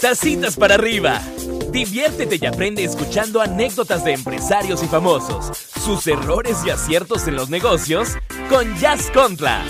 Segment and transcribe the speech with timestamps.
[0.00, 1.22] Tacitas para arriba.
[1.70, 7.48] Diviértete y aprende escuchando anécdotas de empresarios y famosos, sus errores y aciertos en los
[7.48, 8.16] negocios
[8.48, 9.64] con Jazz Contra.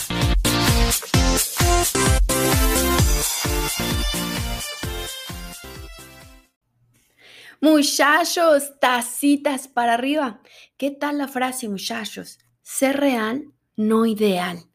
[7.61, 10.41] Muchachos, tacitas para arriba.
[10.77, 12.39] ¿Qué tal la frase, muchachos?
[12.63, 14.67] Ser real, no ideal.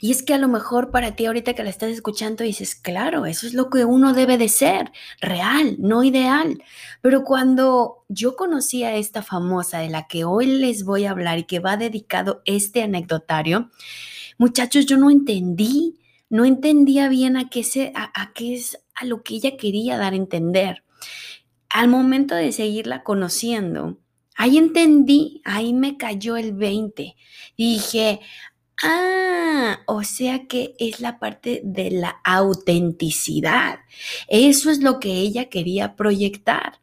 [0.00, 3.26] Y es que a lo mejor para ti ahorita que la estás escuchando dices, claro,
[3.26, 6.62] eso es lo que uno debe de ser, real, no ideal.
[7.00, 11.38] Pero cuando yo conocí a esta famosa de la que hoy les voy a hablar
[11.38, 13.70] y que va dedicado este anecdotario,
[14.38, 15.98] muchachos, yo no entendí,
[16.30, 20.12] no entendía bien a qué, se, a, qué es a lo que ella quería dar
[20.12, 20.84] a entender.
[21.70, 23.98] Al momento de seguirla conociendo,
[24.36, 27.16] ahí entendí, ahí me cayó el 20.
[27.56, 28.20] Dije,
[28.82, 33.80] Ah, o sea que es la parte de la autenticidad.
[34.28, 36.74] Eso es lo que ella quería proyectar.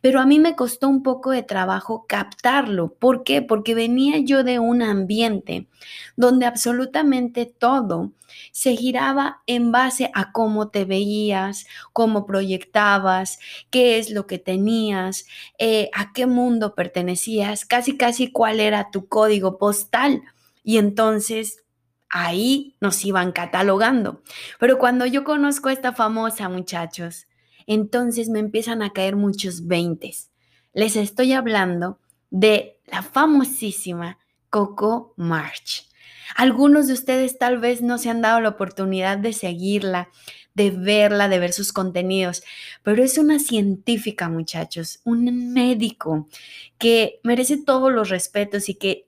[0.00, 2.94] Pero a mí me costó un poco de trabajo captarlo.
[2.94, 3.42] ¿Por qué?
[3.42, 5.68] Porque venía yo de un ambiente
[6.16, 8.12] donde absolutamente todo
[8.52, 13.38] se giraba en base a cómo te veías, cómo proyectabas,
[13.70, 15.26] qué es lo que tenías,
[15.58, 20.22] eh, a qué mundo pertenecías, casi casi cuál era tu código postal.
[20.68, 21.64] Y entonces
[22.10, 24.22] ahí nos iban catalogando.
[24.60, 27.26] Pero cuando yo conozco a esta famosa, muchachos,
[27.66, 30.30] entonces me empiezan a caer muchos veintes.
[30.74, 34.18] Les estoy hablando de la famosísima
[34.50, 35.88] Coco March.
[36.36, 40.10] Algunos de ustedes tal vez no se han dado la oportunidad de seguirla,
[40.52, 42.42] de verla, de ver sus contenidos,
[42.82, 46.28] pero es una científica, muchachos, un médico
[46.76, 49.07] que merece todos los respetos y que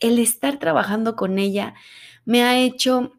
[0.00, 1.74] el estar trabajando con ella
[2.24, 3.12] me ha hecho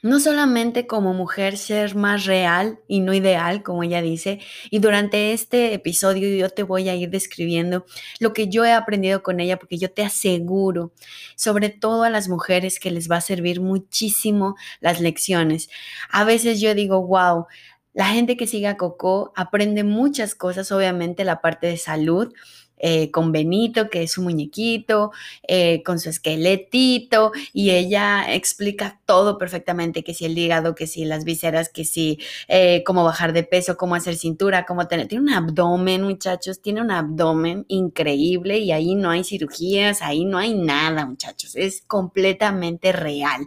[0.00, 4.38] no solamente como mujer ser más real y no ideal, como ella dice,
[4.70, 7.84] y durante este episodio yo te voy a ir describiendo
[8.20, 10.92] lo que yo he aprendido con ella, porque yo te aseguro,
[11.34, 15.68] sobre todo a las mujeres, que les va a servir muchísimo las lecciones.
[16.10, 17.46] A veces yo digo, wow,
[17.92, 22.32] la gente que sigue a Coco aprende muchas cosas, obviamente la parte de salud,
[22.78, 25.12] eh, con Benito, que es su muñequito,
[25.46, 31.04] eh, con su esqueletito, y ella explica todo perfectamente, que si el hígado, que si
[31.04, 32.18] las vísceras, que si
[32.48, 36.82] eh, cómo bajar de peso, cómo hacer cintura, cómo tener, tiene un abdomen, muchachos, tiene
[36.82, 42.92] un abdomen increíble y ahí no hay cirugías, ahí no hay nada, muchachos, es completamente
[42.92, 43.46] real.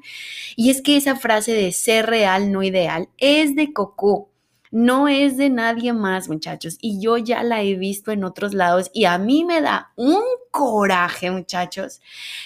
[0.56, 4.31] Y es que esa frase de ser real, no ideal, es de Coco
[4.72, 6.78] no es de nadie más, muchachos.
[6.82, 10.24] Y yo ya la he visto en otros lados y a mí me da un
[10.50, 12.02] coraje, muchachos.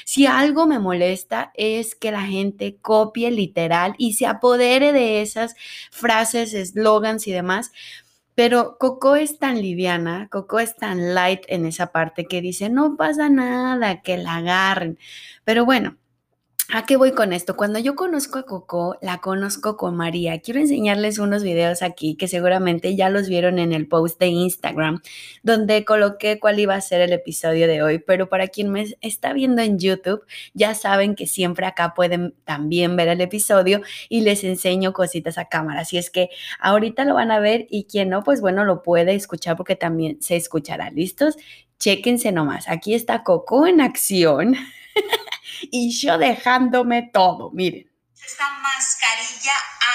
[0.05, 5.55] Si algo me molesta es que la gente copie literal y se apodere de esas
[5.91, 7.71] frases, eslogans y demás.
[8.35, 12.97] Pero Coco es tan liviana, Coco es tan light en esa parte que dice, no
[12.97, 14.99] pasa nada, que la agarren.
[15.45, 15.97] Pero bueno,
[16.73, 17.55] ¿A qué voy con esto?
[17.55, 20.41] Cuando yo conozco a Coco, la conozco con María.
[20.41, 25.01] Quiero enseñarles unos videos aquí que seguramente ya los vieron en el post de Instagram,
[25.43, 27.99] donde coloqué cuál iba a ser el episodio de hoy.
[27.99, 30.25] Pero para quien me está viendo en YouTube,
[30.55, 35.45] ya saben que siempre acá pueden también ver el episodio y les enseño cositas a
[35.45, 35.81] cámara.
[35.81, 39.13] Así es que ahorita lo van a ver y quien no, pues bueno, lo puede
[39.13, 40.89] escuchar porque también se escuchará.
[40.89, 41.35] ¿Listos?
[41.77, 42.67] Chéquense nomás.
[42.69, 44.55] Aquí está Coco en acción.
[45.71, 47.91] y yo dejándome todo, miren.
[48.25, 49.53] Esta mascarilla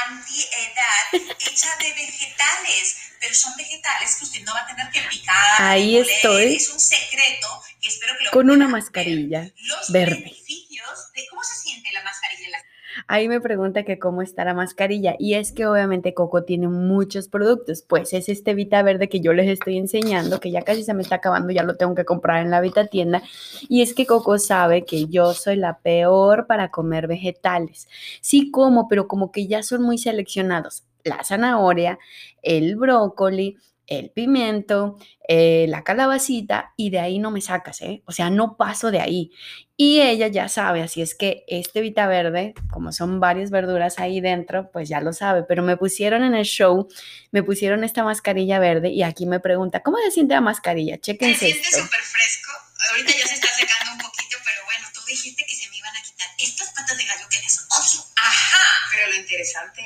[0.08, 5.36] anti-edad hecha de vegetales, pero son vegetales que usted no va a tener que picar.
[5.58, 6.54] Ahí estoy.
[6.56, 10.16] Es un secreto que espero que lo Con una mascarilla Los verde.
[10.16, 12.62] beneficios de cómo se siente la mascarilla en la
[13.06, 17.28] Ahí me pregunta que cómo está la mascarilla y es que obviamente Coco tiene muchos
[17.28, 20.94] productos, pues es este Vita Verde que yo les estoy enseñando, que ya casi se
[20.94, 23.22] me está acabando, ya lo tengo que comprar en la Vita tienda
[23.68, 27.88] y es que Coco sabe que yo soy la peor para comer vegetales.
[28.20, 30.84] Sí como, pero como que ya son muy seleccionados.
[31.04, 31.98] La zanahoria,
[32.42, 33.56] el brócoli,
[33.90, 34.96] el pimiento,
[35.28, 38.02] eh, la calabacita y de ahí no me sacas, ¿eh?
[38.06, 39.32] O sea, no paso de ahí.
[39.76, 44.20] Y ella ya sabe, así es que este Vita Verde, como son varias verduras ahí
[44.20, 46.88] dentro, pues ya lo sabe, pero me pusieron en el show,
[47.32, 50.98] me pusieron esta mascarilla verde y aquí me pregunta, ¿cómo se siente la mascarilla?
[50.98, 52.52] Chequense Se siente súper fresco,
[52.90, 55.96] ahorita ya se está secando un poquito, pero bueno, tú dijiste que se me iban
[55.96, 58.04] a quitar estas patas de gallo que les odio.
[58.16, 58.58] Ajá,
[58.92, 59.82] pero lo interesante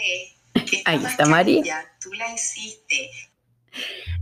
[0.54, 1.86] es que Ahí está María.
[2.00, 3.10] Tú la hiciste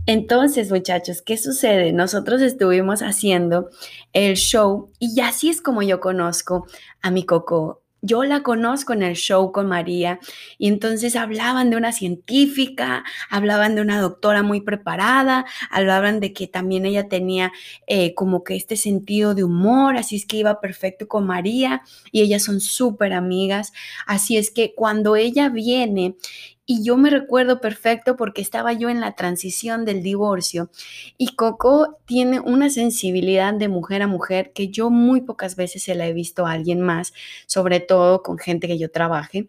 [0.05, 1.93] entonces, muchachos, ¿qué sucede?
[1.93, 3.69] Nosotros estuvimos haciendo
[4.11, 6.67] el show y así es como yo conozco
[7.01, 10.19] a mi Coco yo la conozco en el show con María
[10.57, 16.47] y entonces hablaban de una científica, hablaban de una doctora muy preparada, hablaban de que
[16.47, 17.53] también ella tenía
[17.87, 22.21] eh, como que este sentido de humor, así es que iba perfecto con María y
[22.21, 23.71] ellas son súper amigas,
[24.05, 26.17] así es que cuando ella viene
[26.65, 30.69] y yo me recuerdo perfecto porque estaba yo en la transición del divorcio
[31.17, 35.95] y Coco tiene una sensibilidad de mujer a mujer que yo muy pocas veces se
[35.95, 37.13] la he visto a alguien más,
[37.47, 39.47] sobre todo con gente que yo trabaje.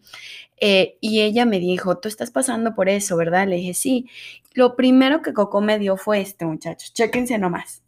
[0.58, 3.46] Eh, y ella me dijo, tú estás pasando por eso, ¿verdad?
[3.46, 4.08] Le dije, sí.
[4.52, 6.92] Lo primero que Coco me dio fue este, muchachos.
[6.94, 7.82] Chéquense nomás.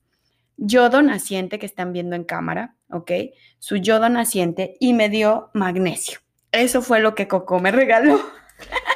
[0.57, 3.11] Yodo naciente que están viendo en cámara, ¿ok?
[3.59, 6.21] Su yodo naciente y me dio magnesio.
[6.53, 8.21] Eso fue lo que Coco me regaló.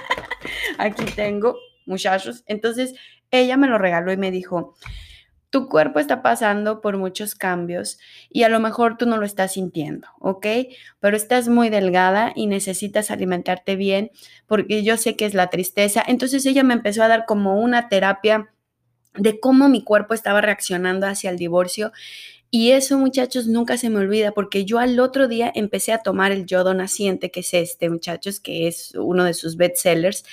[0.81, 1.57] aquí tengo,
[1.87, 2.45] muchachos.
[2.47, 2.95] Entonces,
[3.31, 4.75] ella me lo regaló y me dijo,
[5.51, 7.99] tu cuerpo está pasando por muchos cambios
[8.31, 10.47] y a lo mejor tú no lo estás sintiendo, ¿ok?
[11.01, 14.13] Pero estás muy delgada y necesitas alimentarte bien
[14.47, 16.03] porque yo sé que es la tristeza.
[16.07, 18.53] Entonces ella me empezó a dar como una terapia
[19.15, 21.91] de cómo mi cuerpo estaba reaccionando hacia el divorcio
[22.51, 26.33] y eso, muchachos, nunca se me olvida porque yo al otro día empecé a tomar
[26.33, 30.25] el yodo naciente, que es este, muchachos, que es uno de sus bestsellers.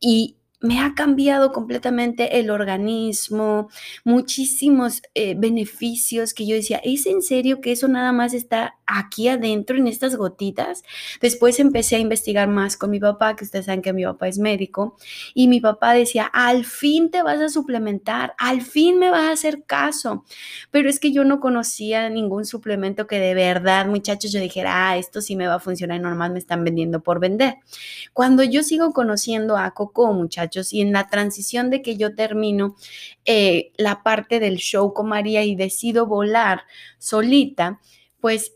[0.00, 3.68] Y me ha cambiado completamente el organismo,
[4.04, 9.28] muchísimos eh, beneficios que yo decía, ¿es en serio que eso nada más está aquí
[9.28, 10.82] adentro en estas gotitas?
[11.20, 14.38] Después empecé a investigar más con mi papá, que ustedes saben que mi papá es
[14.38, 14.96] médico,
[15.34, 19.32] y mi papá decía, al fin te vas a suplementar, al fin me vas a
[19.32, 20.24] hacer caso,
[20.70, 24.96] pero es que yo no conocía ningún suplemento que de verdad, muchachos, yo dijera, ah,
[24.96, 27.56] esto sí me va a funcionar y normal me están vendiendo por vender.
[28.12, 32.76] Cuando yo sigo conociendo a Coco, muchachos, y en la transición de que yo termino
[33.24, 36.62] eh, la parte del show con María y decido volar
[36.98, 37.80] solita,
[38.20, 38.54] pues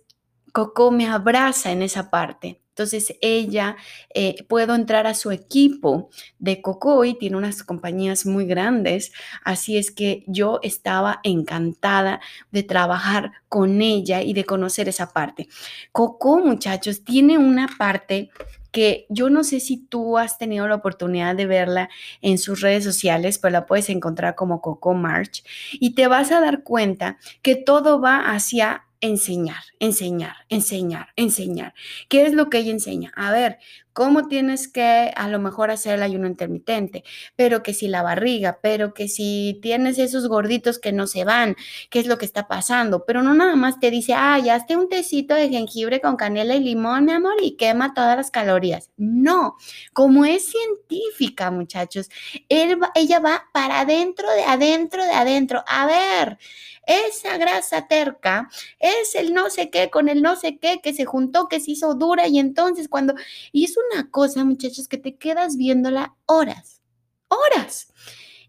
[0.53, 2.63] Coco me abraza en esa parte.
[2.73, 3.77] Entonces ella,
[4.15, 6.09] eh, puedo entrar a su equipo
[6.39, 9.13] de Coco y tiene unas compañías muy grandes,
[9.45, 12.21] así es que yo estaba encantada
[12.51, 15.49] de trabajar con ella y de conocer esa parte.
[15.93, 18.31] Coco, muchachos, tiene una parte
[18.71, 21.91] que yo no sé si tú has tenido la oportunidad de verla
[22.23, 26.41] en sus redes sociales, pero la puedes encontrar como Coco March y te vas a
[26.41, 31.75] dar cuenta que todo va hacia enseñar, enseñar, enseñar, enseñar.
[32.09, 33.13] ¿Qué es lo que ella enseña?
[33.15, 33.59] A ver,
[33.93, 37.05] cómo tienes que a lo mejor hacer el ayuno intermitente,
[37.37, 41.57] pero que si la barriga, pero que si tienes esos gorditos que no se van,
[41.91, 44.77] qué es lo que está pasando, pero no nada más te dice, ah, ya hazte
[44.77, 48.91] un tecito de jengibre con canela y limón, mi amor, y quema todas las calorías.
[48.97, 49.57] No,
[49.93, 52.09] como es científica, muchachos,
[52.49, 55.65] ella va para adentro, de adentro, de adentro.
[55.67, 56.39] A ver,
[56.87, 58.49] esa grasa terca
[58.81, 61.73] es el no sé qué con el no sé qué que se juntó, que se
[61.73, 63.15] hizo dura y entonces cuando...
[63.53, 66.83] hizo una cosa, muchachos, que te quedas viéndola horas,
[67.29, 67.93] horas.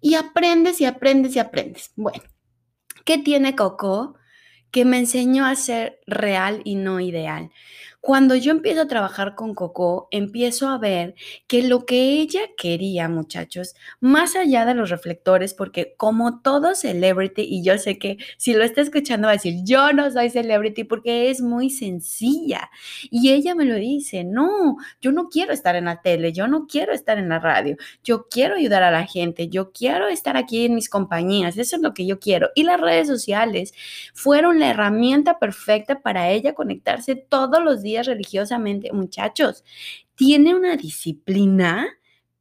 [0.01, 1.91] Y aprendes y aprendes y aprendes.
[1.95, 2.24] Bueno,
[3.06, 4.15] ¿qué tiene Coco?
[4.71, 7.51] Que me enseñó a ser real y no ideal.
[8.05, 11.15] Cuando yo empiezo a trabajar con Coco, empiezo a ver
[11.47, 17.44] que lo que ella quería, muchachos, más allá de los reflectores, porque como todo celebrity,
[17.44, 20.83] y yo sé que si lo está escuchando va a decir, yo no soy celebrity
[20.83, 22.69] porque es muy sencilla.
[23.09, 26.67] Y ella me lo dice, no, yo no quiero estar en la tele, yo no
[26.67, 30.66] quiero estar en la radio, yo quiero ayudar a la gente, yo quiero estar aquí
[30.66, 32.49] en mis compañías, eso es lo que yo quiero.
[32.54, 33.73] Y las redes sociales
[34.13, 39.64] fueron la herramienta perfecta para ella conectarse todos los días religiosamente, muchachos,
[40.16, 41.88] tiene una disciplina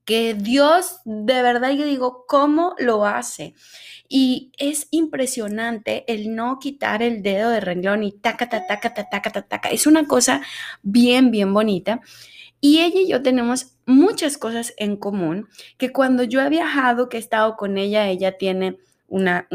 [0.05, 3.55] que Dios, de verdad, yo digo, ¿cómo lo hace?
[4.09, 9.43] Y es impresionante el no quitar el dedo de renglón y taca, taca, taca, taca,
[9.43, 9.69] taca.
[9.69, 10.43] Es una cosa
[10.83, 12.01] bien, bien bonita.
[12.61, 17.17] Y ella y yo tenemos muchas cosas en común, que cuando yo he viajado, que
[17.17, 18.79] he estado con ella, ella tiene
[19.13, 19.47] una,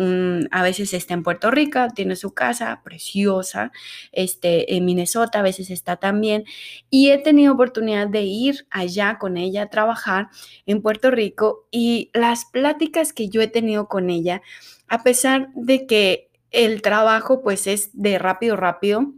[0.51, 3.71] a veces está en Puerto Rico, tiene su casa preciosa,
[4.11, 6.45] este, en Minnesota a veces está también,
[6.91, 10.27] y he tenido oportunidad de ir allá con ella a trabajar
[10.67, 14.43] en Puerto Rico y las pláticas que yo he tenido con ella,
[14.87, 19.11] a pesar de que el trabajo pues es de rápido, rápido,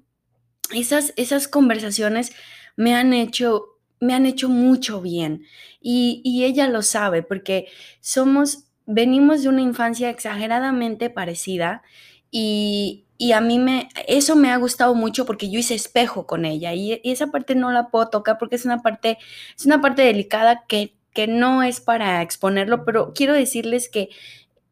[0.74, 2.32] esas, esas conversaciones
[2.78, 3.66] me han hecho
[4.02, 5.44] me han hecho mucho bien
[5.82, 7.68] y, y ella lo sabe porque
[8.00, 11.84] somos venimos de una infancia exageradamente parecida
[12.32, 13.06] y,
[13.36, 17.00] a mí me, eso me ha gustado mucho porque yo hice espejo con ella y,
[17.04, 19.20] esa parte no la puedo tocar porque es una parte,
[19.56, 24.10] es una parte delicada que, que no es para exponerlo, pero quiero decirles que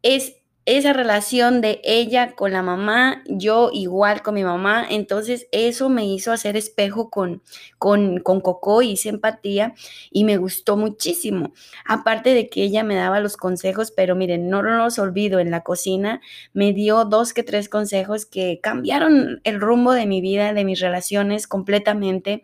[0.02, 0.34] es
[0.68, 6.04] esa relación de ella con la mamá, yo igual con mi mamá, entonces eso me
[6.04, 7.42] hizo hacer espejo con,
[7.78, 9.72] con, con Coco, hice empatía
[10.10, 11.54] y me gustó muchísimo.
[11.86, 15.62] Aparte de que ella me daba los consejos, pero miren, no los olvido, en la
[15.62, 16.20] cocina
[16.52, 20.80] me dio dos que tres consejos que cambiaron el rumbo de mi vida, de mis
[20.80, 22.42] relaciones completamente.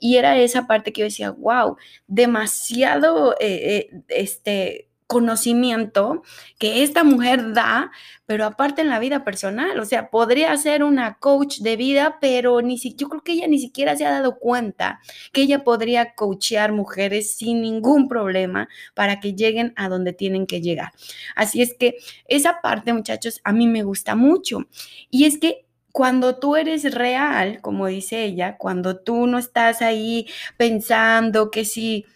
[0.00, 1.76] Y era esa parte que yo decía, wow,
[2.08, 6.22] demasiado, eh, eh, este, conocimiento
[6.56, 7.90] que esta mujer da,
[8.26, 12.62] pero aparte en la vida personal, o sea, podría ser una coach de vida, pero
[12.62, 15.00] ni si, yo creo que ella ni siquiera se ha dado cuenta
[15.32, 20.60] que ella podría coachear mujeres sin ningún problema para que lleguen a donde tienen que
[20.60, 20.92] llegar.
[21.34, 21.96] Así es que
[22.28, 24.68] esa parte, muchachos, a mí me gusta mucho.
[25.10, 30.28] Y es que cuando tú eres real, como dice ella, cuando tú no estás ahí
[30.56, 32.06] pensando que si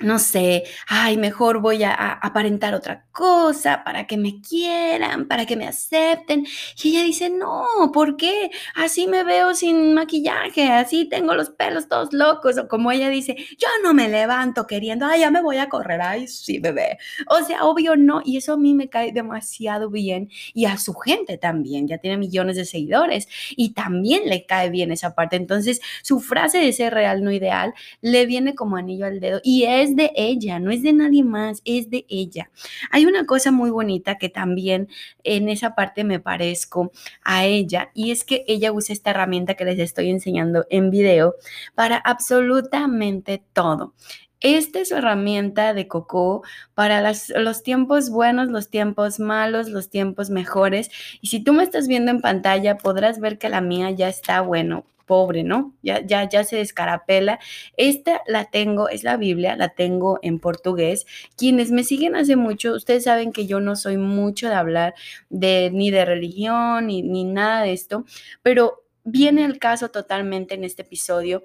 [0.00, 5.56] no sé, ay, mejor voy a, aparentar otra cosa para que me quieran, para que
[5.56, 6.46] me acepten.
[6.82, 8.50] Y ella dice, no, ¿por qué?
[8.74, 12.58] Así me veo sin maquillaje, así tengo los pelos todos locos.
[12.58, 16.00] O como ella dice, yo no me levanto queriendo, ay, ya me voy a correr,
[16.00, 16.98] ay, sí, bebé.
[17.28, 20.94] O sea, obvio no, y eso a mí me cae demasiado bien y a su
[20.94, 25.36] gente también, ya tiene millones de seguidores y también le cae bien esa parte.
[25.36, 29.64] Entonces, su frase de ser real, no ideal, le viene como anillo al dedo y
[29.64, 32.50] es de ella, no es de nadie más, es de ella.
[32.90, 34.88] Hay una cosa muy bonita que también
[35.24, 36.92] en esa parte me parezco
[37.24, 41.34] a ella y es que ella usa esta herramienta que les estoy enseñando en video
[41.74, 43.94] para absolutamente todo.
[44.42, 46.42] Esta es su herramienta de Coco
[46.74, 47.00] para
[47.36, 50.90] los tiempos buenos, los tiempos malos, los tiempos mejores.
[51.20, 54.40] Y si tú me estás viendo en pantalla, podrás ver que la mía ya está,
[54.40, 55.74] bueno, pobre, ¿no?
[55.82, 57.38] Ya, ya, ya se descarapela.
[57.76, 61.06] Esta la tengo, es la Biblia, la tengo en portugués.
[61.36, 64.94] Quienes me siguen hace mucho, ustedes saben que yo no soy mucho de hablar
[65.30, 68.04] de ni de religión ni, ni nada de esto,
[68.42, 71.42] pero viene el caso totalmente en este episodio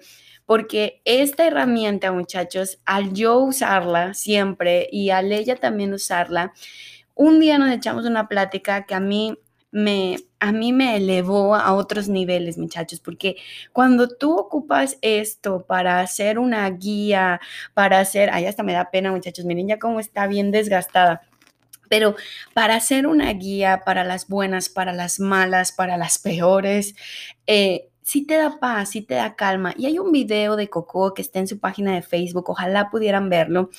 [0.48, 6.54] porque esta herramienta, muchachos, al yo usarla siempre y al ella también usarla,
[7.16, 9.38] un día nos echamos una plática que a mí
[9.78, 13.36] me, a mí me elevó a otros niveles, muchachos, porque
[13.74, 17.40] cuando tú ocupas esto para hacer una guía,
[17.76, 21.22] para hacer, ay, hasta me da pena, muchachos, miren ya cómo está bien desgastada.
[21.90, 22.16] Pero
[22.56, 26.96] para hacer una guía para las buenas, para las malas, para las peores,
[27.46, 29.76] eh, sí te da paz, sí te da calma.
[29.78, 33.30] Y hay un video de Coco que está en su página de Facebook, ojalá pudieran
[33.30, 33.70] verlo.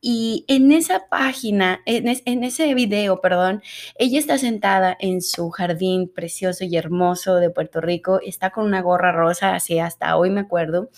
[0.00, 3.62] Y en esa página, en, ese video, perdón,
[3.96, 8.80] ella está sentada en su jardín precioso y hermoso de Puerto Rico, está con una
[8.80, 10.90] gorra rosa, así hasta hoy me acuerdo,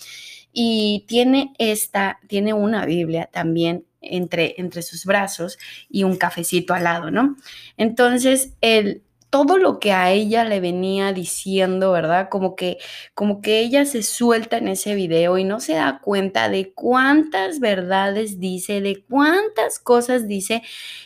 [0.53, 5.57] y tiene esta, tiene una Biblia también entre, entre sus brazos
[5.89, 7.37] y un cafecito al lado, ¿no?
[7.77, 12.29] Entonces, el, todo lo que a ella le venía diciendo, ¿verdad?
[12.29, 12.77] Como que,
[13.15, 17.59] como que ella se suelta en ese video y no se da cuenta de cuántas
[17.59, 20.63] verdades dice, de cuántas cosas dice.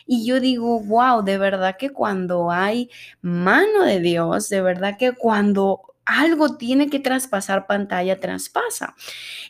[0.08, 2.89] Y yo digo, wow, de verdad que cuando hay
[3.22, 8.96] mano de Dios, de verdad que cuando algo tiene que traspasar pantalla, traspasa.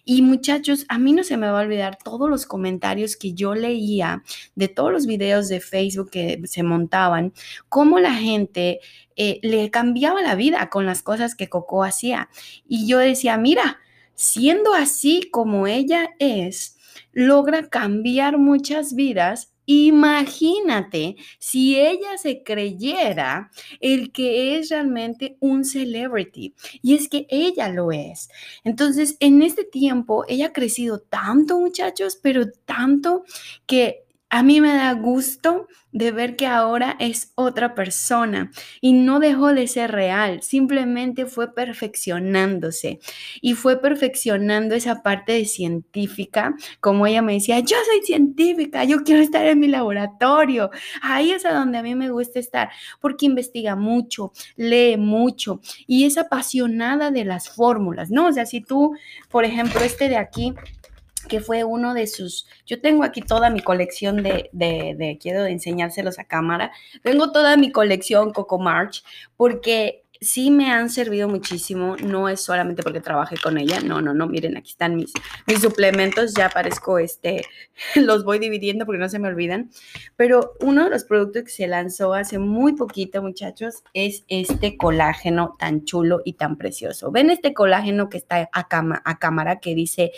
[0.03, 3.55] Y muchachos, a mí no se me va a olvidar todos los comentarios que yo
[3.55, 4.23] leía
[4.55, 7.33] de todos los videos de Facebook que se montaban,
[7.69, 8.79] cómo la gente
[9.15, 12.29] eh, le cambiaba la vida con las cosas que Coco hacía.
[12.67, 13.79] Y yo decía, mira,
[14.13, 16.77] siendo así como ella es,
[17.11, 26.53] logra cambiar muchas vidas Imagínate si ella se creyera el que es realmente un celebrity.
[26.81, 28.29] Y es que ella lo es.
[28.63, 33.23] Entonces, en este tiempo, ella ha crecido tanto, muchachos, pero tanto
[33.65, 38.51] que a mí me da gusto de ver que ahora es otra persona
[38.81, 42.99] y no dejó de ser real, simplemente fue perfeccionándose
[43.41, 49.03] y fue perfeccionando esa parte de científica, como ella me decía, yo soy científica, yo
[49.03, 50.69] quiero estar en mi laboratorio,
[51.01, 56.03] ahí es a donde a mí me gusta estar, porque investiga mucho, lee mucho y
[56.05, 58.27] es apasionada de las fórmulas, ¿no?
[58.27, 58.95] O sea, si tú,
[59.29, 60.53] por ejemplo, este de aquí,
[61.25, 65.45] que fue uno de sus, yo tengo aquí toda mi colección de, de, de, quiero
[65.45, 66.71] enseñárselos a cámara,
[67.03, 69.03] tengo toda mi colección Coco March,
[69.35, 74.13] porque sí me han servido muchísimo, no es solamente porque trabajé con ella, no, no,
[74.13, 75.13] no, miren, aquí están mis,
[75.61, 77.45] suplementos, ya aparezco, este,
[77.95, 79.69] los voy dividiendo porque no se me olvidan,
[80.15, 85.55] pero uno de los productos que se lanzó hace muy poquito, muchachos, es este colágeno
[85.59, 87.11] tan chulo y tan precioso.
[87.11, 90.11] ¿Ven este colágeno que está a, cama, a cámara que dice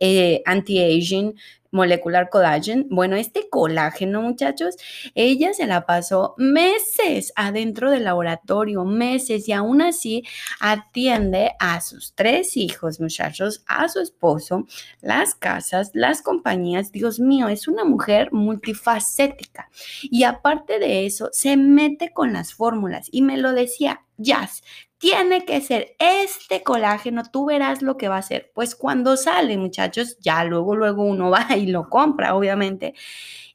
[0.00, 1.34] eh, anti-aging?
[1.70, 2.86] Molecular collagen.
[2.90, 4.76] Bueno, este colágeno, muchachos,
[5.14, 10.24] ella se la pasó meses adentro del laboratorio, meses, y aún así
[10.60, 14.66] atiende a sus tres hijos, muchachos, a su esposo,
[15.00, 16.92] las casas, las compañías.
[16.92, 19.70] Dios mío, es una mujer multifacética.
[20.02, 24.62] Y aparte de eso, se mete con las fórmulas y me lo decía, Jazz,
[25.00, 28.52] tiene que ser este colágeno, tú verás lo que va a ser.
[28.54, 32.92] Pues cuando sale, muchachos, ya luego, luego uno va y lo compra, obviamente.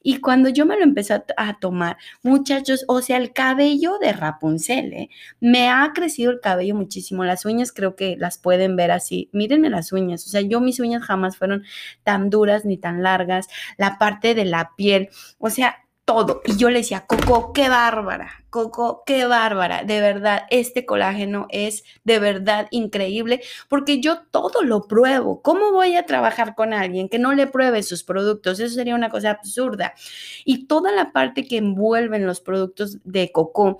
[0.01, 4.93] Y cuando yo me lo empecé a, tomar, muchachos, o sea, el cabello de Rapunzel,
[4.93, 5.09] ¿eh?
[5.39, 7.23] me ha crecido el cabello muchísimo.
[7.23, 9.29] Las uñas creo que las pueden ver así.
[9.31, 10.25] Mírenme las uñas.
[10.25, 11.63] O sea, yo mis uñas jamás fueron
[12.03, 13.47] tan duras ni tan largas.
[13.77, 16.41] La parte de la piel, o sea, todo.
[16.45, 19.83] Y yo le decía, Coco, qué bárbara, Coco, qué bárbara.
[19.83, 25.41] De verdad, este colágeno es de verdad increíble porque yo todo lo pruebo.
[25.41, 28.59] ¿Cómo voy a trabajar con alguien que no le pruebe sus productos?
[28.59, 29.93] Eso sería una cosa absurda.
[30.45, 33.79] Y toda la parte que envuelven los productos de Coco,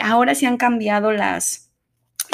[0.00, 1.63] ahora se han cambiado las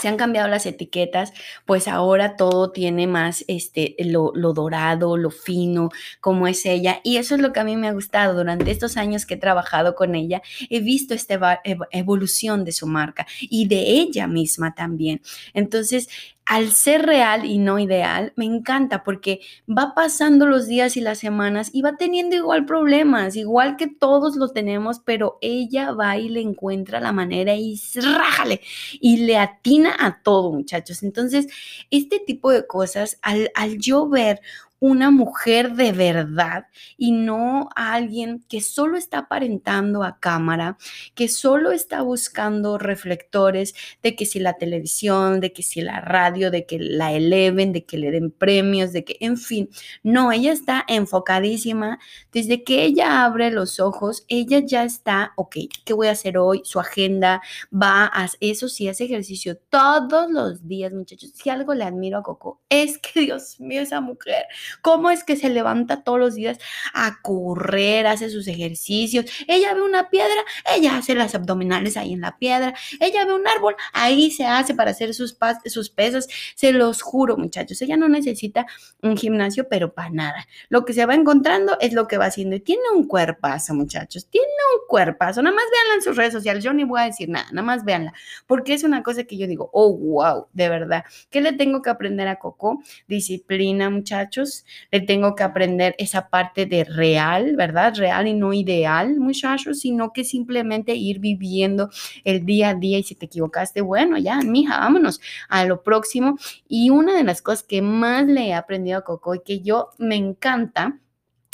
[0.01, 1.33] se han cambiado las etiquetas,
[1.67, 5.91] pues ahora todo tiene más este, lo, lo, dorado, lo fino,
[6.21, 7.01] como es ella.
[7.05, 8.35] Y eso es lo que a mí me ha gustado.
[8.35, 11.61] Durante estos años que he trabajado con ella, he visto esta
[11.93, 15.21] evolución de su marca y de ella misma también.
[15.55, 16.09] Entonces,
[16.51, 19.39] al ser real y no ideal, me encanta porque
[19.69, 24.35] va pasando los días y las semanas y va teniendo igual problemas, igual que todos
[24.35, 28.63] los tenemos, pero ella va y le encuentra la manera y rájale
[29.01, 31.05] y le atina a todo, muchachos.
[31.05, 31.47] Entonces,
[31.93, 34.41] este tipo de cosas, al, al yo ver
[34.81, 40.79] una mujer de verdad y no a alguien que solo está aparentando a cámara,
[41.15, 46.51] que solo está buscando reflectores de que si la televisión, de que si la radio,
[46.51, 49.69] de que la eleven, de que le den premios, de que, en fin,
[50.03, 51.99] no, ella está enfocadísima.
[52.33, 56.63] Desde que ella abre los ojos, ella ya está, ok, ¿qué voy a hacer hoy?
[56.65, 61.33] Su agenda va a, eso sí, hace ejercicio todos los días, muchachos.
[61.35, 64.47] Si algo le admiro a Coco, es que, Dios mío, esa mujer
[64.83, 66.59] cómo es que se levanta todos los días
[66.95, 69.27] a correr, hace sus ejercicios.
[69.49, 72.75] Ella ve una piedra, ella hace las abdominales ahí en la piedra.
[73.01, 76.29] Ella ve un árbol, ahí se hace para hacer sus, sus pesas.
[76.55, 78.67] Se los juro, muchachos, ella no necesita
[79.03, 80.47] un gimnasio, pero para nada.
[80.69, 82.57] Lo que se va encontrando es lo que va haciendo.
[82.57, 85.43] Y tiene un cuerpazo, muchachos, tiene un cuerpazo.
[85.43, 86.65] Nada más véanla en sus redes sociales.
[86.65, 88.13] Yo ni voy a decir nada, nada más véanla,
[88.47, 91.05] porque es una cosa que yo digo, oh, wow, de verdad.
[91.31, 92.83] ¿Qué le tengo que aprender a Coco?
[93.09, 94.60] Disciplina, muchachos
[94.91, 97.95] le tengo que aprender esa parte de real, ¿verdad?
[97.97, 101.91] Real y no ideal, muchachos, sino que simplemente ir viviendo
[102.25, 106.37] el día a día y si te equivocaste, bueno, ya, mija, vámonos a lo próximo.
[106.69, 109.91] Y una de las cosas que más le he aprendido a Coco y que yo
[109.99, 110.99] me encanta,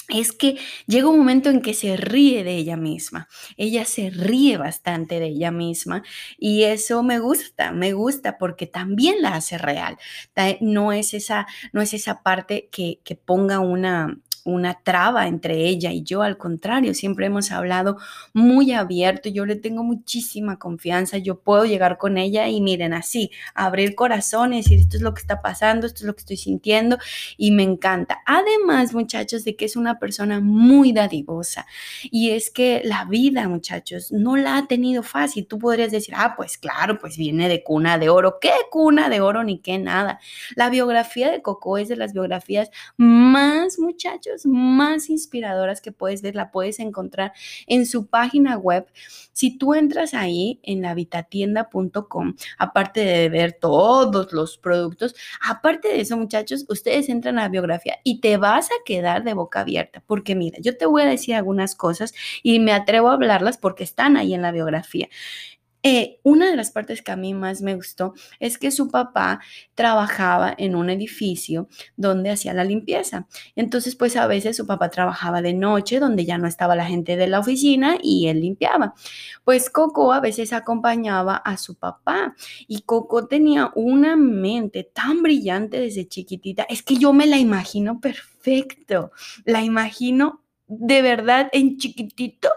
[0.09, 3.29] es que llega un momento en que se ríe de ella misma.
[3.57, 6.03] Ella se ríe bastante de ella misma
[6.39, 9.99] y eso me gusta, me gusta porque también la hace real.
[10.61, 15.93] No es esa, no es esa parte que, que ponga una, una traba entre ella
[15.93, 17.99] y yo, al contrario, siempre hemos hablado
[18.33, 23.31] muy abierto, yo le tengo muchísima confianza, yo puedo llegar con ella y miren así,
[23.55, 26.99] abrir corazones y esto es lo que está pasando, esto es lo que estoy sintiendo
[27.37, 28.23] y me encanta.
[28.25, 31.67] Además, muchachos, de que es una persona muy dadivosa
[32.05, 35.47] y es que la vida, muchachos, no la ha tenido fácil.
[35.47, 38.39] Tú podrías decir, ah, pues claro, pues viene de cuna de oro.
[38.41, 40.21] ¿Qué cuna de oro ni qué nada?
[40.55, 46.35] La biografía de Coco es de las biografías más, muchachos, más inspiradoras que puedes ver,
[46.35, 47.33] la puedes encontrar
[47.67, 48.87] en su página web.
[49.33, 56.17] Si tú entras ahí en habitatienda.com, aparte de ver todos los productos, aparte de eso,
[56.17, 60.35] muchachos, ustedes entran a la biografía y te vas a quedar de boca abierta, porque
[60.35, 64.17] mira, yo te voy a decir algunas cosas y me atrevo a hablarlas porque están
[64.17, 65.09] ahí en la biografía.
[65.89, 69.39] Eh, una de las partes que a mí más me gustó es que su papá
[69.77, 73.29] trabajaba en un edificio donde hacía la limpieza.
[73.55, 77.17] Entonces, pues a veces su papá trabajaba de noche, donde ya no estaba la gente
[77.17, 78.95] de la oficina y él limpiaba.
[79.45, 82.35] Pues Coco a veces acompañaba a su papá
[82.67, 86.67] y Coco tenía una mente tan brillante desde chiquitita.
[86.69, 89.13] Es que yo me la imagino perfecto,
[89.45, 92.49] la imagino de verdad en chiquitito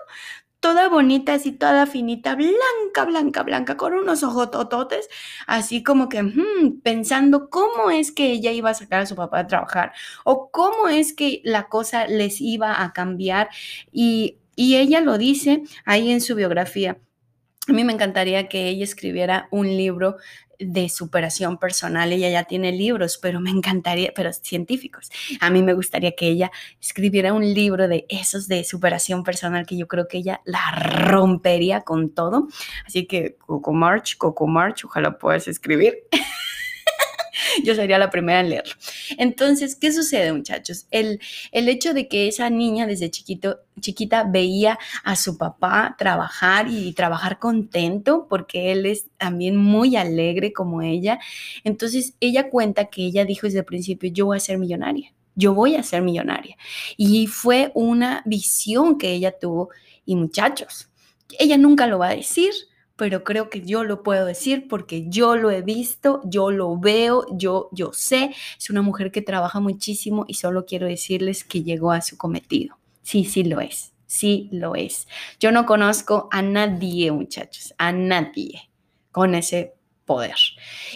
[0.59, 5.09] toda bonita, así toda finita, blanca, blanca, blanca, con unos ojos tototes,
[5.47, 9.39] así como que hmm, pensando cómo es que ella iba a sacar a su papá
[9.39, 9.93] a trabajar
[10.25, 13.49] o cómo es que la cosa les iba a cambiar.
[13.91, 16.97] Y, y ella lo dice ahí en su biografía.
[17.67, 20.17] a mí me encantaría que ella escribiera un libro
[20.59, 22.11] de superación personal.
[22.11, 25.09] Ella ya tiene libros, pero me encantaría, pero científicos.
[25.39, 29.77] A mí me gustaría que ella escribiera un libro de esos de superación personal que
[29.77, 30.71] yo creo que ella la
[31.07, 32.47] rompería con todo.
[32.85, 36.03] Así que Coco March, Coco March, ojalá puedas escribir.
[37.63, 38.73] yo sería la primera en leerlo.
[39.17, 40.87] Entonces, ¿qué sucede, muchachos?
[40.91, 41.19] El,
[41.51, 46.93] el hecho de que esa niña desde chiquito, chiquita veía a su papá trabajar y
[46.93, 51.19] trabajar contento porque él es también muy alegre como ella.
[51.63, 55.13] Entonces, ella cuenta que ella dijo desde el principio, yo voy a ser millonaria.
[55.35, 56.57] Yo voy a ser millonaria.
[56.97, 59.69] Y fue una visión que ella tuvo.
[60.05, 60.89] Y muchachos,
[61.37, 62.51] ella nunca lo va a decir,
[62.99, 67.25] pero creo que yo lo puedo decir porque yo lo he visto, yo lo veo,
[67.31, 68.35] yo, yo sé.
[68.57, 72.77] Es una mujer que trabaja muchísimo y solo quiero decirles que llegó a su cometido.
[73.01, 75.07] Sí, sí lo es, sí lo es.
[75.39, 78.69] Yo no conozco a nadie, muchachos, a nadie
[79.13, 80.35] con ese poder.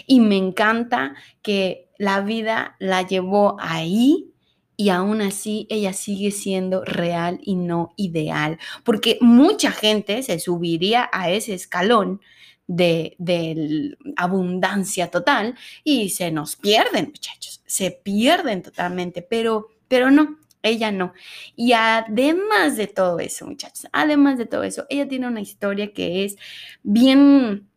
[0.06, 4.33] Y me encanta que la vida la llevó ahí
[4.76, 11.08] y aún así ella sigue siendo real y no ideal, porque mucha gente se subiría
[11.12, 12.20] a ese escalón
[12.66, 20.38] de, de, abundancia total y se nos pierden, muchachos, se pierden totalmente, pero, pero no,
[20.62, 21.12] ella no.
[21.54, 26.24] Y además de todo eso, muchachos, además de todo eso, ella tiene una historia que
[26.24, 26.36] es
[26.82, 27.68] bien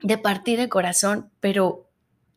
[0.00, 1.87] de partir el corazón, pero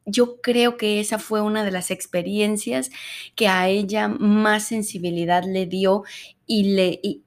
[0.05, 2.89] yo creo que esa fue una de las experiencias
[3.35, 6.03] que a ella más sensibilidad le dio
[6.47, 7.23] y le, y,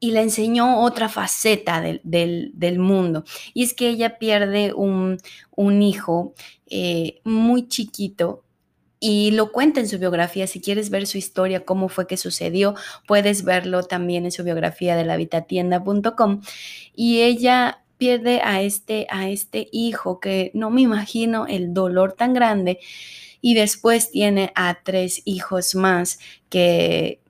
[0.00, 2.00] le enseñó otra faceta del,
[2.54, 3.24] del, mundo.
[3.54, 5.18] Y es que ella pierde un,
[5.50, 6.34] un hijo
[6.66, 8.44] eh, muy chiquito
[9.00, 10.46] y lo cuenta en su biografía.
[10.46, 12.74] Si quieres ver su historia, cómo fue que sucedió,
[13.06, 16.42] puedes verlo también en su biografía de la vitatienda.com.
[16.94, 22.32] Y ella pierde a este, a este hijo que no me imagino el dolor tan
[22.32, 22.78] grande
[23.40, 27.20] y después tiene a tres hijos más que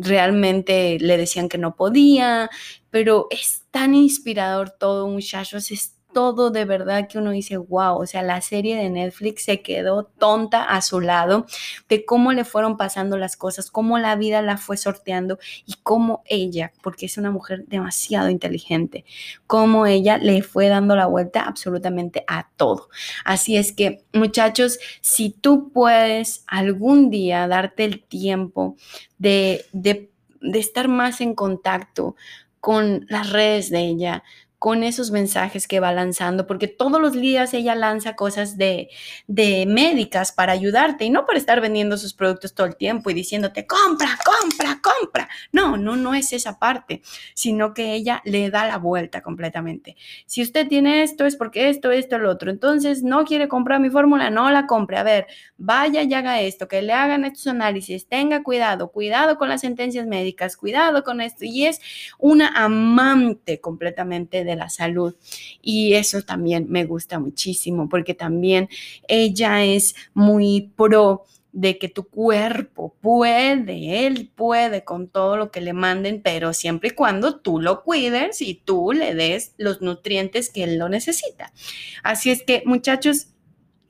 [0.00, 2.50] realmente le decían que no podía,
[2.90, 5.70] pero es tan inspirador todo, muchachos,
[6.18, 10.02] todo de verdad que uno dice, wow, o sea, la serie de Netflix se quedó
[10.02, 11.46] tonta a su lado
[11.88, 16.24] de cómo le fueron pasando las cosas, cómo la vida la fue sorteando y cómo
[16.24, 19.04] ella, porque es una mujer demasiado inteligente,
[19.46, 22.88] cómo ella le fue dando la vuelta absolutamente a todo.
[23.24, 28.74] Así es que, muchachos, si tú puedes algún día darte el tiempo
[29.18, 32.16] de, de, de estar más en contacto
[32.58, 34.24] con las redes de ella,
[34.58, 38.88] con esos mensajes que va lanzando, porque todos los días ella lanza cosas de,
[39.28, 43.14] de médicas para ayudarte y no para estar vendiendo sus productos todo el tiempo y
[43.14, 45.28] diciéndote, compra, compra, compra.
[45.52, 47.02] No, no, no es esa parte,
[47.34, 49.96] sino que ella le da la vuelta completamente.
[50.26, 52.50] Si usted tiene esto, es porque esto, esto, lo otro.
[52.50, 54.96] Entonces, no quiere comprar mi fórmula, no la compre.
[54.96, 59.48] A ver, vaya y haga esto, que le hagan estos análisis, tenga cuidado, cuidado con
[59.48, 61.44] las sentencias médicas, cuidado con esto.
[61.44, 61.80] Y es
[62.18, 65.14] una amante completamente de la salud.
[65.62, 68.68] Y eso también me gusta muchísimo porque también
[69.06, 75.60] ella es muy pro de que tu cuerpo puede, él puede con todo lo que
[75.60, 80.50] le manden, pero siempre y cuando tú lo cuides y tú le des los nutrientes
[80.50, 81.52] que él lo necesita.
[82.02, 83.28] Así es que, muchachos,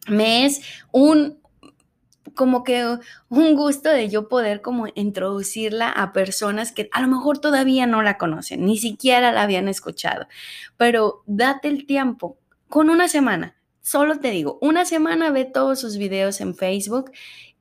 [0.07, 1.38] me es un,
[2.38, 2.98] como que
[3.31, 8.01] un gusto de yo poder como introducirla a personas que a lo mejor todavía no
[8.01, 10.29] la conocen, ni siquiera la habían escuchado,
[10.77, 13.57] pero date el tiempo con una semana.
[13.81, 17.11] Solo te digo, una semana ve todos sus videos en Facebook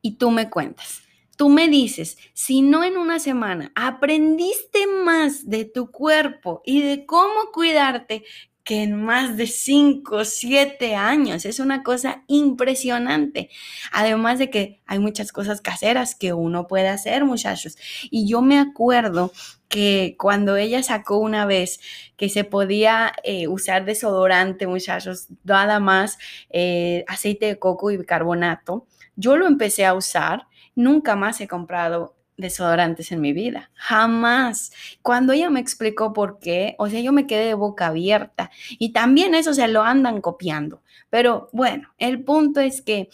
[0.03, 1.01] y tú me cuentas.
[1.37, 7.07] Tú me dices, si no en una semana aprendiste más de tu cuerpo y de
[7.07, 8.25] cómo cuidarte
[8.67, 11.45] que en más de 5, 7 años.
[11.45, 13.49] Es una cosa impresionante.
[13.93, 17.77] Además de que hay muchas cosas caseras que uno puede hacer, muchachos.
[18.12, 19.32] Y yo me acuerdo
[19.69, 21.80] que cuando ella sacó una vez
[22.17, 26.17] que se podía eh, usar desodorante, muchachos, nada más
[26.49, 30.47] eh, aceite de coco y bicarbonato, yo lo empecé a usar.
[30.75, 34.71] Nunca más he comprado desodorantes en mi vida, jamás.
[35.02, 38.52] Cuando ella me explicó por qué, o sea, yo me quedé de boca abierta.
[38.80, 40.82] Y también eso se lo andan copiando.
[41.10, 43.10] Pero bueno, el punto es que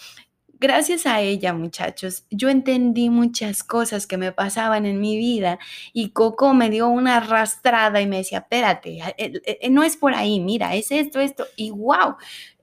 [0.63, 5.59] gracias a ella, muchachos, yo entendí muchas cosas que me pasaban en mi vida.
[5.93, 9.97] Y Coco me dio una arrastrada y me decía, espérate, eh, eh, eh, no es
[9.97, 12.15] por ahí, mira, es esto, esto, y wow,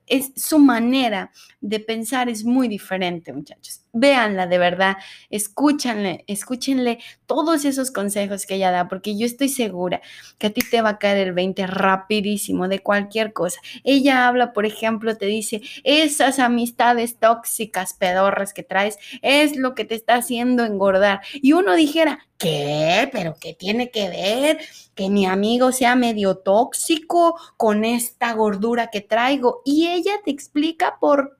[0.06, 4.96] es su manera de pensar es muy diferente, muchachos véanla de verdad,
[5.30, 10.00] escúchanle, escúchenle todos esos consejos que ella da, porque yo estoy segura
[10.38, 13.60] que a ti te va a caer el 20 rapidísimo de cualquier cosa.
[13.84, 19.84] Ella habla, por ejemplo, te dice, esas amistades tóxicas, pedorras que traes, es lo que
[19.84, 21.20] te está haciendo engordar.
[21.34, 23.08] Y uno dijera, ¿qué?
[23.12, 24.58] ¿Pero qué tiene que ver?
[24.94, 29.62] Que mi amigo sea medio tóxico con esta gordura que traigo.
[29.64, 31.39] Y ella te explica por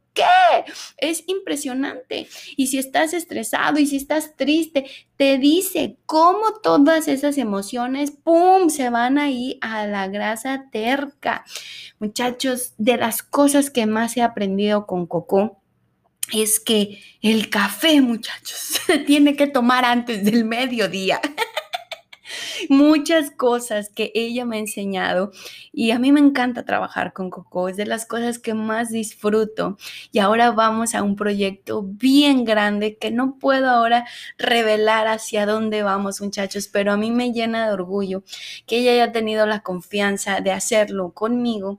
[0.97, 2.29] Es impresionante.
[2.57, 8.71] Y si estás estresado y si estás triste, te dice cómo todas esas emociones, ¡pum!,
[8.71, 11.45] se van ahí a la grasa terca.
[11.99, 15.61] Muchachos, de las cosas que más he aprendido con Coco,
[16.33, 21.21] es que el café, muchachos, se tiene que tomar antes del mediodía.
[22.69, 25.33] Muchas cosas que ella me ha enseñado
[25.73, 29.77] y a mí me encanta trabajar con Coco, es de las cosas que más disfruto.
[30.13, 34.07] Y ahora vamos a un proyecto bien grande que no puedo ahora
[34.39, 38.23] revelar hacia dónde vamos, muchachos, pero a mí me llena de orgullo
[38.67, 41.79] que ella haya tenido la confianza de hacerlo conmigo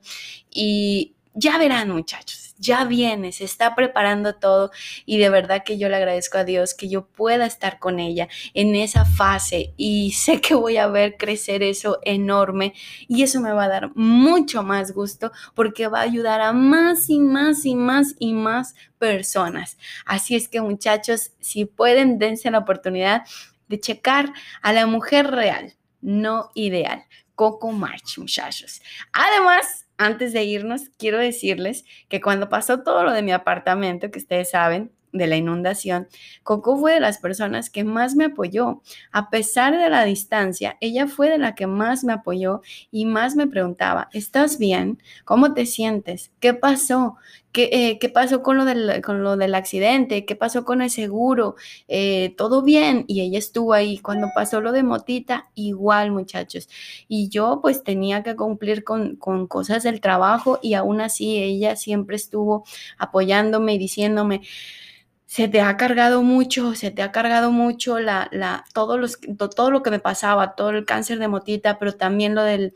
[0.49, 4.71] y ya verán, muchachos ya viene, se está preparando todo
[5.05, 8.29] y de verdad que yo le agradezco a Dios que yo pueda estar con ella
[8.53, 12.73] en esa fase y sé que voy a ver crecer eso enorme
[13.07, 17.09] y eso me va a dar mucho más gusto porque va a ayudar a más
[17.09, 19.77] y más y más y más personas.
[20.05, 23.23] Así es que muchachos, si pueden, dense la oportunidad
[23.67, 27.05] de checar a la mujer real, no ideal.
[27.33, 28.83] Coco March, muchachos.
[29.13, 34.19] Además, antes de irnos, quiero decirles que cuando pasó todo lo de mi apartamento, que
[34.19, 36.07] ustedes saben, de la inundación,
[36.43, 38.81] Coco fue de las personas que más me apoyó.
[39.11, 43.35] A pesar de la distancia, ella fue de la que más me apoyó y más
[43.35, 45.01] me preguntaba, ¿estás bien?
[45.25, 46.31] ¿Cómo te sientes?
[46.39, 47.17] ¿Qué pasó?
[47.51, 50.25] ¿Qué, eh, ¿qué pasó con lo, del, con lo del accidente?
[50.25, 51.55] ¿Qué pasó con el seguro?
[51.89, 53.03] Eh, ¿Todo bien?
[53.07, 53.97] Y ella estuvo ahí.
[53.99, 56.69] Cuando pasó lo de Motita, igual muchachos.
[57.09, 61.75] Y yo pues tenía que cumplir con, con cosas del trabajo y aún así ella
[61.75, 62.63] siempre estuvo
[62.97, 64.41] apoyándome y diciéndome,
[65.31, 69.17] se te ha cargado mucho, se te ha cargado mucho la, la, todo, los,
[69.55, 72.73] todo lo que me pasaba, todo el cáncer de motita, pero también lo del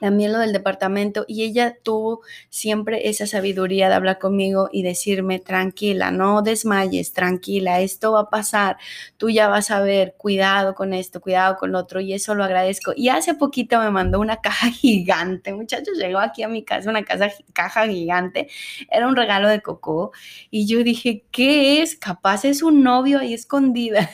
[0.00, 5.38] también lo del departamento, y ella tuvo siempre esa sabiduría de hablar conmigo y decirme,
[5.38, 8.78] tranquila, no desmayes, tranquila, esto va a pasar,
[9.18, 12.44] tú ya vas a ver, cuidado con esto, cuidado con lo otro, y eso lo
[12.44, 12.92] agradezco.
[12.96, 17.04] Y hace poquito me mandó una caja gigante, muchachos, llegó aquí a mi casa una
[17.04, 18.48] caja gigante,
[18.90, 20.12] era un regalo de Coco,
[20.50, 21.96] y yo dije, ¿qué es?
[21.96, 24.10] Capaz es un novio ahí escondida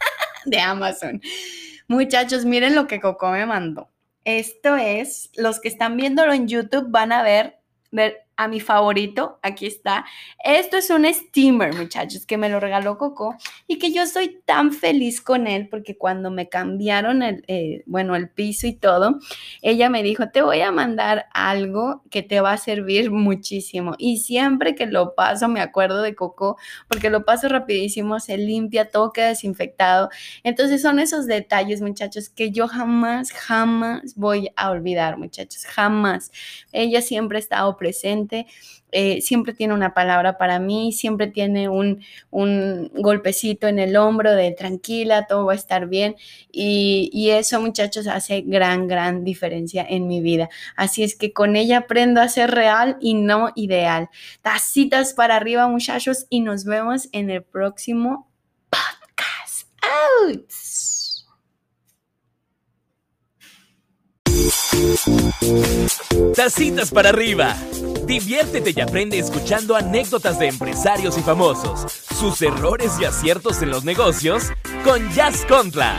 [0.46, 1.20] de Amazon.
[1.88, 3.88] Muchachos, miren lo que Coco me mandó.
[4.28, 7.60] Esto es, los que están viéndolo en YouTube van a ver,
[7.90, 10.06] ver a mi favorito, aquí está.
[10.44, 13.34] Esto es un steamer, muchachos, que me lo regaló Coco
[13.66, 18.14] y que yo soy tan feliz con él porque cuando me cambiaron el, eh, bueno,
[18.14, 19.18] el piso y todo,
[19.60, 23.96] ella me dijo, te voy a mandar algo que te va a servir muchísimo.
[23.98, 28.88] Y siempre que lo paso, me acuerdo de Coco porque lo paso rapidísimo, se limpia,
[28.88, 30.10] todo queda desinfectado.
[30.44, 36.30] Entonces son esos detalles, muchachos, que yo jamás, jamás voy a olvidar, muchachos, jamás.
[36.70, 38.27] Ella siempre ha estado presente
[38.90, 44.52] eh, siempre tiene una palabra para mí, siempre tiene un, golpecito en el hombro de
[44.52, 46.16] tranquila, todo va a estar bien.
[46.50, 50.48] Y, y, eso, muchachos, hace gran, gran diferencia en mi vida.
[50.76, 54.08] Así es que con ella aprendo a ser real y no ideal.
[54.42, 58.28] Tacitas para arriba, muchachos, y nos vemos en el próximo
[58.70, 59.68] podcast.
[59.82, 60.97] ¡Out!
[66.34, 67.56] Tacitas para arriba.
[68.06, 71.80] Diviértete y aprende escuchando anécdotas de empresarios y famosos,
[72.18, 74.44] sus errores y aciertos en los negocios
[74.84, 75.98] con Jazz Contra.